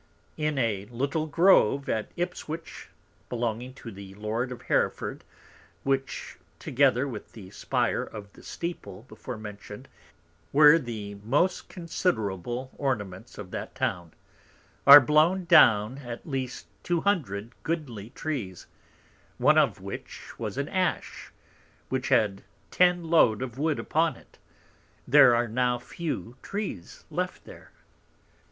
[0.35, 2.89] In a little Grove at Ipswich,
[3.29, 5.23] belonging to the Lord of Hereford
[5.83, 9.87] (which together with the Spire of the Steeple before mentioned,
[10.51, 14.11] were the most considerable Ornaments of that Town)
[14.87, 18.65] are blown down at least two hundred goodly Trees,
[19.37, 21.31] one of which was an Ash,
[21.89, 24.39] which had ten Load of Wood upon it:
[25.07, 27.69] there are now few Trees left there.